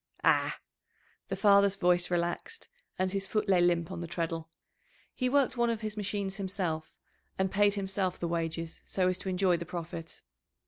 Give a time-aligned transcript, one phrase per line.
[0.23, 0.57] "Ah!"
[1.27, 4.49] The father's voice relaxed, and his foot lay limp on the treadle.
[5.13, 6.95] He worked one of his machines himself,
[7.37, 10.23] and paid himself the wages so as to enjoy the profit.